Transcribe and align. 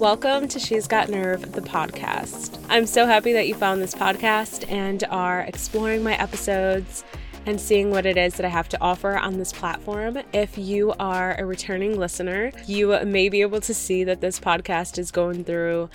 Welcome 0.00 0.48
to 0.48 0.58
She's 0.58 0.86
Got 0.86 1.10
Nerve, 1.10 1.52
the 1.52 1.60
podcast. 1.60 2.58
I'm 2.70 2.86
so 2.86 3.04
happy 3.04 3.34
that 3.34 3.46
you 3.46 3.54
found 3.54 3.82
this 3.82 3.94
podcast 3.94 4.64
and 4.72 5.04
are 5.10 5.42
exploring 5.42 6.02
my 6.02 6.14
episodes 6.14 7.04
and 7.44 7.60
seeing 7.60 7.90
what 7.90 8.06
it 8.06 8.16
is 8.16 8.36
that 8.36 8.46
I 8.46 8.48
have 8.48 8.70
to 8.70 8.80
offer 8.80 9.18
on 9.18 9.36
this 9.36 9.52
platform. 9.52 10.16
If 10.32 10.56
you 10.56 10.94
are 10.98 11.38
a 11.38 11.44
returning 11.44 11.98
listener, 11.98 12.50
you 12.66 12.98
may 13.04 13.28
be 13.28 13.42
able 13.42 13.60
to 13.60 13.74
see 13.74 14.02
that 14.04 14.22
this 14.22 14.40
podcast 14.40 14.96
is 14.96 15.10
going 15.10 15.44
through 15.44 15.90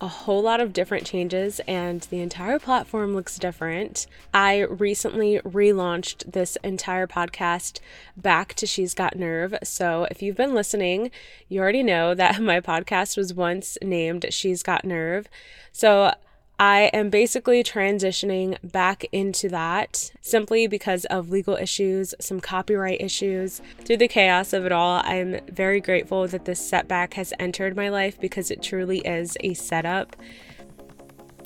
a 0.00 0.08
whole 0.08 0.42
lot 0.42 0.60
of 0.60 0.72
different 0.72 1.06
changes 1.06 1.60
and 1.66 2.02
the 2.02 2.20
entire 2.20 2.58
platform 2.58 3.14
looks 3.14 3.38
different. 3.38 4.06
I 4.34 4.60
recently 4.60 5.38
relaunched 5.40 6.30
this 6.30 6.56
entire 6.62 7.06
podcast 7.06 7.80
back 8.16 8.52
to 8.54 8.66
She's 8.66 8.92
Got 8.92 9.16
Nerve. 9.16 9.54
So 9.62 10.06
if 10.10 10.20
you've 10.20 10.36
been 10.36 10.54
listening, 10.54 11.10
you 11.48 11.60
already 11.60 11.82
know 11.82 12.14
that 12.14 12.40
my 12.42 12.60
podcast 12.60 13.16
was 13.16 13.32
once 13.32 13.78
named 13.82 14.26
She's 14.30 14.62
Got 14.62 14.84
Nerve. 14.84 15.28
So 15.72 16.12
I 16.58 16.90
am 16.94 17.10
basically 17.10 17.62
transitioning 17.62 18.56
back 18.62 19.04
into 19.12 19.50
that 19.50 20.10
simply 20.22 20.66
because 20.66 21.04
of 21.06 21.28
legal 21.28 21.56
issues, 21.56 22.14
some 22.18 22.40
copyright 22.40 23.02
issues. 23.02 23.60
Through 23.84 23.98
the 23.98 24.08
chaos 24.08 24.54
of 24.54 24.64
it 24.64 24.72
all, 24.72 25.02
I'm 25.04 25.40
very 25.48 25.80
grateful 25.82 26.26
that 26.28 26.46
this 26.46 26.66
setback 26.66 27.14
has 27.14 27.34
entered 27.38 27.76
my 27.76 27.90
life 27.90 28.18
because 28.18 28.50
it 28.50 28.62
truly 28.62 29.00
is 29.00 29.36
a 29.40 29.52
setup 29.52 30.16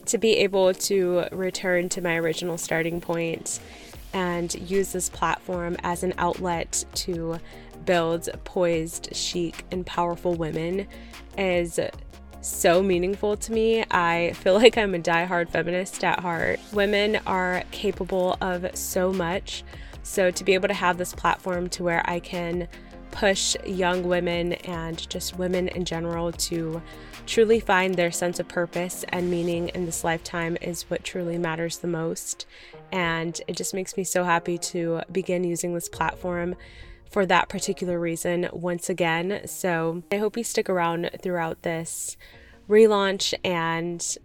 to 0.06 0.16
be 0.16 0.36
able 0.38 0.74
to 0.74 1.24
return 1.32 1.88
to 1.88 2.00
my 2.00 2.14
original 2.16 2.56
starting 2.56 3.00
point 3.00 3.58
and 4.12 4.54
use 4.70 4.92
this 4.92 5.08
platform 5.08 5.76
as 5.82 6.04
an 6.04 6.14
outlet 6.18 6.84
to 6.94 7.38
build 7.84 8.28
poised, 8.44 9.08
chic, 9.14 9.64
and 9.72 9.84
powerful 9.86 10.34
women 10.34 10.86
is 11.36 11.80
so 12.40 12.82
meaningful 12.82 13.36
to 13.36 13.52
me. 13.52 13.84
I 13.90 14.32
feel 14.36 14.54
like 14.58 14.78
I'm 14.78 14.94
a 14.94 14.98
die-hard 14.98 15.50
feminist 15.50 16.04
at 16.04 16.20
heart. 16.20 16.60
Women 16.72 17.20
are 17.26 17.62
capable 17.70 18.36
of 18.40 18.66
so 18.76 19.12
much. 19.12 19.64
So 20.02 20.30
to 20.30 20.44
be 20.44 20.54
able 20.54 20.68
to 20.68 20.74
have 20.74 20.98
this 20.98 21.14
platform 21.14 21.68
to 21.70 21.84
where 21.84 22.02
I 22.08 22.20
can 22.20 22.68
push 23.10 23.56
young 23.66 24.04
women 24.04 24.54
and 24.54 25.08
just 25.10 25.36
women 25.36 25.68
in 25.68 25.84
general 25.84 26.32
to 26.32 26.80
truly 27.26 27.60
find 27.60 27.94
their 27.94 28.10
sense 28.10 28.40
of 28.40 28.48
purpose 28.48 29.04
and 29.10 29.30
meaning 29.30 29.68
in 29.70 29.84
this 29.84 30.04
lifetime 30.04 30.56
is 30.60 30.82
what 30.84 31.04
truly 31.04 31.38
matters 31.38 31.78
the 31.78 31.88
most. 31.88 32.46
And 32.92 33.40
it 33.46 33.56
just 33.56 33.74
makes 33.74 33.96
me 33.96 34.04
so 34.04 34.24
happy 34.24 34.58
to 34.58 35.02
begin 35.12 35.44
using 35.44 35.74
this 35.74 35.88
platform 35.88 36.56
for 37.10 37.26
that 37.26 37.48
particular 37.48 37.98
reason 37.98 38.48
once 38.52 38.88
again. 38.88 39.42
So 39.46 40.02
I 40.12 40.16
hope 40.16 40.36
you 40.36 40.44
stick 40.44 40.68
around 40.68 41.10
throughout 41.22 41.62
this 41.62 42.16
relaunch 42.68 43.34
and 43.44 44.16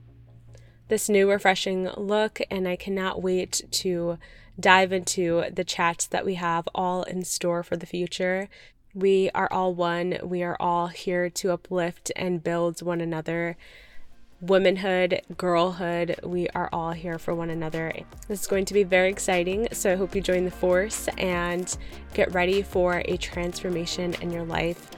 this 0.87 1.09
new 1.09 1.29
refreshing 1.29 1.89
look. 1.97 2.39
And 2.51 2.67
I 2.67 2.75
cannot 2.75 3.23
wait 3.23 3.63
to 3.71 4.17
dive 4.59 4.93
into 4.93 5.45
the 5.51 5.63
chats 5.63 6.05
that 6.07 6.25
we 6.25 6.35
have 6.35 6.67
all 6.73 7.03
in 7.03 7.23
store 7.23 7.63
for 7.63 7.75
the 7.75 7.85
future. 7.85 8.49
We 8.93 9.29
are 9.35 9.51
all 9.51 9.73
one. 9.73 10.19
We 10.23 10.43
are 10.43 10.55
all 10.59 10.87
here 10.87 11.29
to 11.29 11.51
uplift 11.51 12.11
and 12.15 12.43
build 12.43 12.81
one 12.81 13.01
another 13.01 13.57
womanhood, 14.47 15.21
girlhood. 15.37 16.19
We 16.23 16.47
are 16.49 16.69
all 16.71 16.91
here 16.91 17.17
for 17.17 17.33
one 17.33 17.49
another. 17.49 17.93
This 18.27 18.41
is 18.41 18.47
going 18.47 18.65
to 18.65 18.73
be 18.73 18.83
very 18.83 19.09
exciting. 19.09 19.67
So 19.71 19.91
I 19.91 19.95
hope 19.95 20.15
you 20.15 20.21
join 20.21 20.45
the 20.45 20.51
force 20.51 21.07
and 21.17 21.75
get 22.13 22.33
ready 22.33 22.61
for 22.61 23.01
a 23.05 23.17
transformation 23.17 24.15
in 24.21 24.31
your 24.31 24.45
life. 24.45 24.89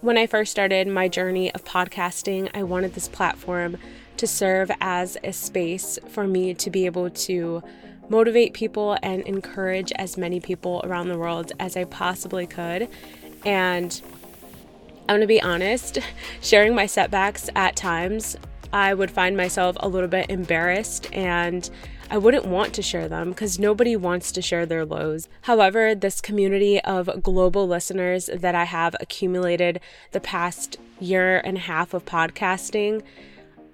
When 0.00 0.16
I 0.16 0.26
first 0.26 0.52
started 0.52 0.86
my 0.86 1.08
journey 1.08 1.52
of 1.52 1.64
podcasting, 1.64 2.48
I 2.54 2.62
wanted 2.62 2.94
this 2.94 3.08
platform 3.08 3.76
to 4.18 4.26
serve 4.26 4.70
as 4.80 5.16
a 5.22 5.32
space 5.32 5.98
for 6.08 6.26
me 6.26 6.54
to 6.54 6.70
be 6.70 6.86
able 6.86 7.10
to 7.10 7.62
motivate 8.08 8.54
people 8.54 8.96
and 9.02 9.22
encourage 9.22 9.92
as 9.92 10.16
many 10.16 10.40
people 10.40 10.80
around 10.84 11.08
the 11.08 11.18
world 11.18 11.52
as 11.58 11.76
I 11.76 11.84
possibly 11.84 12.46
could. 12.46 12.88
And 13.44 14.00
I'm 15.08 15.20
to 15.20 15.26
be 15.26 15.40
honest, 15.40 15.98
sharing 16.40 16.74
my 16.74 16.86
setbacks 16.86 17.48
at 17.54 17.76
times, 17.76 18.36
I 18.72 18.94
would 18.94 19.10
find 19.10 19.36
myself 19.36 19.76
a 19.80 19.88
little 19.88 20.08
bit 20.08 20.28
embarrassed 20.28 21.08
and 21.12 21.68
I 22.08 22.18
wouldn't 22.18 22.46
want 22.46 22.72
to 22.74 22.82
share 22.82 23.08
them 23.08 23.30
because 23.30 23.58
nobody 23.58 23.96
wants 23.96 24.30
to 24.32 24.42
share 24.42 24.64
their 24.64 24.84
lows. 24.84 25.28
However, 25.42 25.94
this 25.94 26.20
community 26.20 26.80
of 26.82 27.22
global 27.22 27.66
listeners 27.66 28.30
that 28.32 28.54
I 28.54 28.64
have 28.64 28.94
accumulated 29.00 29.80
the 30.12 30.20
past 30.20 30.76
year 31.00 31.40
and 31.44 31.56
a 31.56 31.60
half 31.60 31.94
of 31.94 32.04
podcasting 32.04 33.02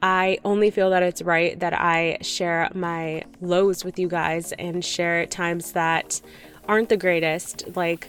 I 0.03 0.39
only 0.45 0.71
feel 0.71 0.91
that 0.91 1.05
it's 1.05 1.23
right 1.23 1.59
that 1.61 1.73
I 1.73 2.19
share 2.23 2.69
my 2.75 3.23
lows 3.41 3.85
with 3.85 3.99
you 4.01 4.09
guys 4.09 4.53
and 4.53 4.85
share 4.85 5.25
times 5.27 5.73
that 5.73 6.21
aren't 6.67 6.89
the 6.89 6.97
greatest, 6.97 7.77
like 7.77 8.09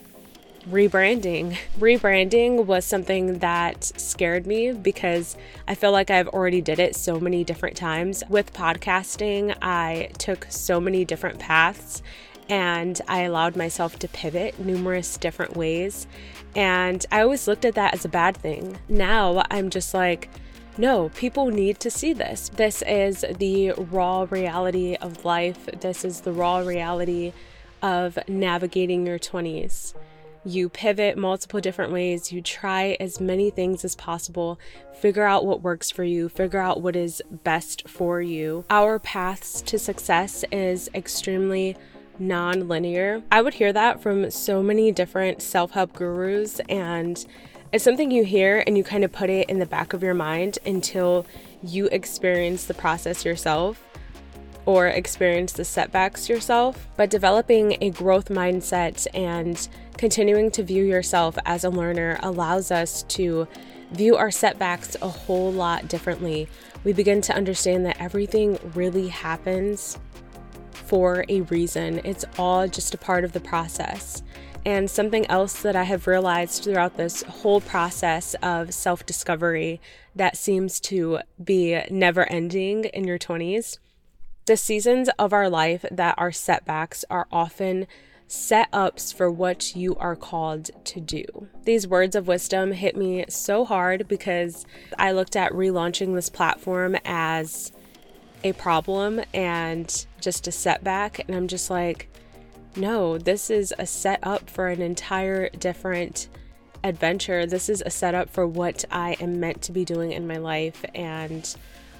rebranding. 0.68 1.56
Rebranding 1.80 2.66
was 2.66 2.84
something 2.84 3.40
that 3.40 3.84
scared 3.84 4.48
me 4.48 4.72
because 4.72 5.38
I 5.68 5.76
feel 5.76 5.92
like 5.92 6.10
I've 6.10 6.30
already 6.30 6.62
did 6.62 6.80
it 6.80 6.96
so 6.96 7.20
many 7.20 7.44
different 7.44 7.78
times. 7.78 8.24
With 8.28 8.54
podcasting, 8.54 9.56
I 9.62 10.10
took 10.18 10.48
so 10.50 10.80
many 10.80 11.06
different 11.06 11.38
paths 11.38 12.02
and 12.50 13.00
I 13.08 13.22
allowed 13.22 13.56
myself 13.56 14.00
to 14.00 14.08
pivot 14.08 14.60
numerous 14.60 15.18
different 15.18 15.56
ways. 15.56 16.08
And 16.56 17.06
I 17.12 17.22
always 17.22 17.48
looked 17.48 17.66
at 17.66 17.76
that 17.76 17.94
as 17.94 18.06
a 18.06 18.10
bad 18.10 18.36
thing. 18.36 18.78
Now 18.90 19.44
I'm 19.50 19.70
just 19.70 19.94
like, 19.94 20.30
no, 20.78 21.10
people 21.10 21.48
need 21.48 21.80
to 21.82 21.92
see 21.92 22.14
this. 22.14 22.50
This 22.50 22.82
is 22.84 23.24
the 23.38 23.72
raw 23.74 24.26
reality 24.30 24.96
of 24.96 25.24
life. 25.24 25.68
This 25.80 26.04
is 26.04 26.22
the 26.22 26.34
raw 26.34 26.60
reality 26.60 27.34
of 27.82 28.18
navigating 28.28 29.06
your 29.06 29.20
20s. 29.20 29.94
You 30.46 30.68
pivot 30.68 31.18
multiple 31.18 31.62
different 31.62 31.94
ways. 31.94 32.32
You 32.32 32.42
try 32.42 32.98
as 33.00 33.22
many 33.22 33.50
things 33.50 33.86
as 33.86 33.96
possible. 33.96 34.60
Figure 35.00 35.24
out 35.24 35.46
what 35.46 35.62
works 35.62 35.90
for 35.90 36.04
you. 36.04 36.28
Figure 36.28 36.60
out 36.60 36.82
what 36.82 36.96
is 36.96 37.22
best 37.32 37.88
for 37.88 38.22
you. 38.22 38.66
Our 38.70 39.00
paths 39.00 39.62
to 39.62 39.80
success 39.80 40.44
is 40.52 40.90
extremely 40.94 41.78
non 42.20 42.68
linear. 42.68 43.22
I 43.32 43.42
would 43.42 43.54
hear 43.54 43.72
that 43.74 44.02
from 44.02 44.30
so 44.32 44.62
many 44.62 44.92
different 44.92 45.42
self 45.42 45.72
help 45.72 45.94
gurus 45.94 46.60
and 46.68 47.26
it's 47.74 47.84
something 47.84 48.12
you 48.12 48.24
hear 48.24 48.64
and 48.68 48.78
you 48.78 48.84
kind 48.84 49.04
of 49.04 49.12
put 49.12 49.32
it 49.32 49.50
in 49.50 49.58
the 49.58 49.66
back 49.66 49.94
of 49.94 50.04
your 50.04 50.14
mind 50.14 50.60
until 50.64 51.26
you 51.64 51.88
experience 51.88 52.66
the 52.66 52.74
process 52.76 53.26
yourself 53.26 53.84
or 54.68 54.88
experience 54.88 55.54
the 55.54 55.66
setbacks 55.66 56.30
yourself. 56.30 56.88
But 56.98 57.10
developing 57.10 57.78
a 57.82 57.90
growth 57.90 58.30
mindset 58.30 59.08
and 59.16 59.68
continuing 59.98 60.52
to 60.52 60.62
view 60.62 60.84
yourself 60.84 61.36
as 61.46 61.64
a 61.64 61.72
learner 61.72 62.20
allows 62.22 62.70
us 62.70 63.02
to 63.04 63.48
view 63.92 64.18
our 64.18 64.30
setbacks 64.30 64.96
a 65.02 65.10
whole 65.10 65.52
lot 65.52 65.88
differently. 65.88 66.48
We 66.84 66.94
begin 66.94 67.22
to 67.22 67.34
understand 67.34 67.88
that 67.88 68.00
everything 68.00 68.60
really 68.76 69.08
happens 69.08 69.98
for 70.74 71.26
a 71.28 71.42
reason, 71.42 72.02
it's 72.04 72.24
all 72.38 72.68
just 72.68 72.94
a 72.94 72.98
part 73.00 73.24
of 73.24 73.32
the 73.32 73.40
process. 73.40 74.22
And 74.66 74.90
something 74.90 75.26
else 75.28 75.62
that 75.62 75.76
I 75.76 75.84
have 75.84 76.08
realized 76.08 76.64
throughout 76.64 76.96
this 76.96 77.22
whole 77.24 77.60
process 77.60 78.34
of 78.42 78.74
self 78.74 79.06
discovery 79.06 79.82
that 80.16 80.38
seems 80.38 80.80
to 80.82 81.20
be 81.44 81.82
never 81.90 82.24
ending 82.32 82.86
in 82.86 83.06
your 83.06 83.20
20s 83.20 83.78
the 84.46 84.58
seasons 84.58 85.10
of 85.18 85.32
our 85.32 85.50
life 85.50 85.86
that 85.90 86.16
are 86.18 86.32
setbacks 86.32 87.06
are 87.10 87.28
often 87.32 87.88
set 88.28 88.68
ups 88.74 89.12
for 89.12 89.30
what 89.32 89.76
you 89.76 89.96
are 89.96 90.16
called 90.16 90.70
to 90.86 91.00
do. 91.00 91.24
These 91.64 91.88
words 91.88 92.16
of 92.16 92.28
wisdom 92.28 92.72
hit 92.74 92.98
me 92.98 93.26
so 93.30 93.64
hard 93.64 94.08
because 94.08 94.66
I 94.98 95.12
looked 95.12 95.36
at 95.36 95.52
relaunching 95.54 96.14
this 96.14 96.30
platform 96.30 96.98
as 97.06 97.72
a 98.44 98.54
problem 98.54 99.22
and 99.34 100.06
just 100.20 100.48
a 100.48 100.52
setback. 100.52 101.20
And 101.20 101.36
I'm 101.36 101.48
just 101.48 101.70
like, 101.70 102.10
no, 102.76 103.18
this 103.18 103.50
is 103.50 103.74
a 103.78 103.86
setup 103.86 104.50
for 104.50 104.68
an 104.68 104.82
entire 104.82 105.50
different 105.50 106.28
adventure. 106.84 107.46
This 107.46 107.70
is 107.70 107.82
a 107.86 107.90
setup 107.90 108.30
for 108.30 108.46
what 108.46 108.84
I 108.92 109.16
am 109.20 109.40
meant 109.40 109.62
to 109.64 109.72
be 109.72 109.86
doing 109.86 110.12
in 110.12 110.28
my 110.28 110.38
life 110.38 110.84
and 110.94 111.56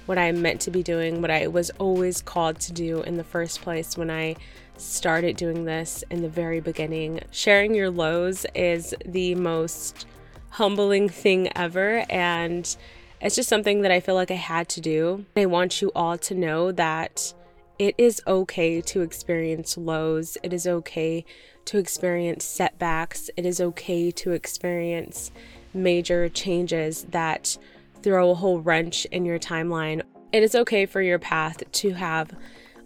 what 0.06 0.18
I 0.18 0.24
am 0.24 0.42
meant 0.42 0.60
to 0.62 0.70
be 0.70 0.82
doing, 0.82 1.22
what 1.22 1.30
I 1.30 1.46
was 1.46 1.70
always 1.78 2.20
called 2.20 2.60
to 2.60 2.72
do 2.72 3.00
in 3.02 3.16
the 3.16 3.24
first 3.24 3.62
place 3.62 3.96
when 3.96 4.10
I 4.10 4.36
started 4.76 5.36
doing 5.36 5.64
this 5.64 6.04
in 6.10 6.20
the 6.20 6.28
very 6.28 6.60
beginning. 6.60 7.20
Sharing 7.30 7.74
your 7.74 7.88
lows 7.90 8.44
is 8.54 8.94
the 9.06 9.34
most 9.36 10.06
humbling 10.50 11.08
thing 11.08 11.48
ever. 11.56 12.04
And 12.10 12.76
It's 13.24 13.36
just 13.36 13.48
something 13.48 13.80
that 13.80 13.90
I 13.90 14.00
feel 14.00 14.14
like 14.14 14.30
I 14.30 14.34
had 14.34 14.68
to 14.70 14.82
do. 14.82 15.24
I 15.34 15.46
want 15.46 15.80
you 15.80 15.90
all 15.96 16.18
to 16.18 16.34
know 16.34 16.72
that 16.72 17.32
it 17.78 17.94
is 17.98 18.22
okay 18.26 18.80
to 18.80 19.02
experience 19.02 19.76
lows. 19.76 20.38
It 20.42 20.52
is 20.52 20.66
okay 20.66 21.24
to 21.64 21.78
experience 21.78 22.44
setbacks. 22.44 23.30
It 23.36 23.44
is 23.44 23.60
okay 23.60 24.10
to 24.12 24.32
experience 24.32 25.30
major 25.72 26.28
changes 26.28 27.04
that 27.10 27.58
throw 28.02 28.30
a 28.30 28.34
whole 28.34 28.60
wrench 28.60 29.06
in 29.06 29.24
your 29.24 29.38
timeline. 29.38 30.02
It 30.32 30.42
is 30.42 30.54
okay 30.54 30.86
for 30.86 31.00
your 31.00 31.18
path 31.18 31.62
to 31.70 31.94
have 31.94 32.30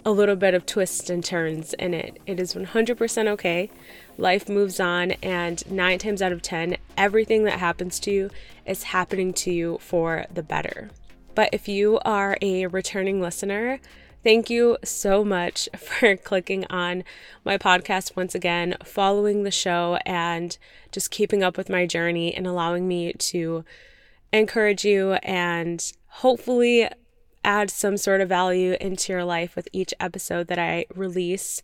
a 0.04 0.12
little 0.12 0.36
bit 0.36 0.54
of 0.54 0.64
twists 0.64 1.10
and 1.10 1.22
turns 1.22 1.74
in 1.74 1.92
it. 1.92 2.18
It 2.26 2.40
is 2.40 2.54
100% 2.54 3.26
okay. 3.26 3.70
Life 4.16 4.48
moves 4.48 4.80
on, 4.80 5.12
and 5.22 5.70
nine 5.70 5.98
times 5.98 6.22
out 6.22 6.32
of 6.32 6.40
10, 6.40 6.76
everything 6.96 7.44
that 7.44 7.58
happens 7.58 8.00
to 8.00 8.10
you 8.10 8.30
is 8.64 8.84
happening 8.84 9.32
to 9.34 9.52
you 9.52 9.78
for 9.80 10.24
the 10.32 10.42
better. 10.42 10.90
But 11.34 11.50
if 11.52 11.68
you 11.68 11.98
are 12.04 12.38
a 12.40 12.66
returning 12.68 13.20
listener, 13.20 13.80
Thank 14.24 14.50
you 14.50 14.78
so 14.84 15.24
much 15.24 15.68
for 15.76 16.16
clicking 16.16 16.64
on 16.70 17.04
my 17.44 17.56
podcast 17.56 18.16
once 18.16 18.34
again, 18.34 18.76
following 18.84 19.44
the 19.44 19.50
show, 19.50 19.98
and 20.04 20.58
just 20.90 21.10
keeping 21.10 21.42
up 21.42 21.56
with 21.56 21.68
my 21.68 21.86
journey 21.86 22.34
and 22.34 22.46
allowing 22.46 22.88
me 22.88 23.12
to 23.12 23.64
encourage 24.32 24.84
you 24.84 25.12
and 25.22 25.92
hopefully 26.06 26.88
add 27.44 27.70
some 27.70 27.96
sort 27.96 28.20
of 28.20 28.28
value 28.28 28.76
into 28.80 29.12
your 29.12 29.24
life 29.24 29.54
with 29.54 29.68
each 29.72 29.94
episode 30.00 30.48
that 30.48 30.58
I 30.58 30.86
release. 30.94 31.62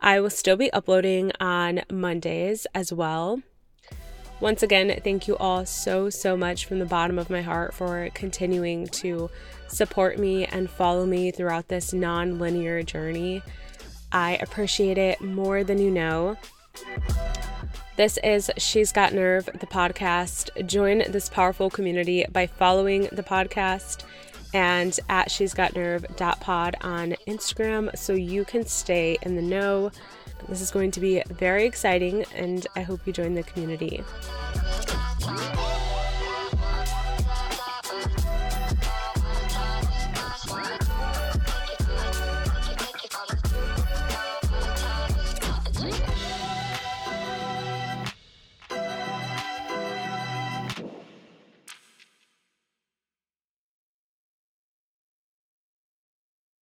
I 0.00 0.20
will 0.20 0.30
still 0.30 0.56
be 0.56 0.72
uploading 0.72 1.30
on 1.40 1.82
Mondays 1.90 2.66
as 2.74 2.92
well. 2.92 3.40
Once 4.40 4.60
again, 4.60 5.00
thank 5.04 5.28
you 5.28 5.36
all 5.36 5.64
so, 5.64 6.10
so 6.10 6.36
much 6.36 6.66
from 6.66 6.80
the 6.80 6.84
bottom 6.84 7.16
of 7.16 7.30
my 7.30 7.42
heart 7.42 7.72
for 7.72 8.10
continuing 8.12 8.88
to 8.88 9.30
support 9.72 10.18
me 10.18 10.44
and 10.44 10.70
follow 10.70 11.06
me 11.06 11.30
throughout 11.30 11.68
this 11.68 11.92
non 11.92 12.38
linear 12.38 12.82
journey. 12.82 13.42
I 14.12 14.36
appreciate 14.36 14.98
it 14.98 15.20
more 15.20 15.64
than 15.64 15.78
you 15.78 15.90
know. 15.90 16.36
This 17.96 18.18
is 18.22 18.50
She's 18.58 18.92
Got 18.92 19.12
Nerve, 19.12 19.46
the 19.46 19.66
podcast. 19.66 20.66
Join 20.66 20.98
this 21.10 21.28
powerful 21.28 21.70
community 21.70 22.24
by 22.30 22.46
following 22.46 23.08
the 23.12 23.22
podcast 23.22 24.04
and 24.54 24.98
at 25.08 25.30
She's 25.30 25.54
Got 25.54 25.74
Nerve 25.74 26.04
pod 26.40 26.76
on 26.82 27.14
Instagram 27.26 27.96
so 27.96 28.12
you 28.12 28.44
can 28.44 28.66
stay 28.66 29.16
in 29.22 29.36
the 29.36 29.42
know. 29.42 29.90
This 30.48 30.60
is 30.60 30.70
going 30.70 30.90
to 30.92 31.00
be 31.00 31.22
very 31.28 31.64
exciting, 31.64 32.24
and 32.34 32.66
I 32.76 32.82
hope 32.82 33.06
you 33.06 33.12
join 33.12 33.34
the 33.34 33.42
community. 33.44 34.02